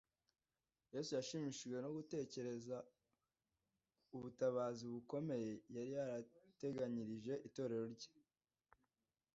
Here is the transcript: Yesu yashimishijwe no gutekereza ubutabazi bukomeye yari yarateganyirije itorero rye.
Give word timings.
Yesu 0.93 1.11
yashimishijwe 1.19 1.77
no 1.81 1.89
gutekereza 1.97 2.75
ubutabazi 4.15 4.83
bukomeye 4.93 5.49
yari 5.75 5.91
yarateganyirije 5.97 7.33
itorero 7.47 7.85
rye. 7.95 8.09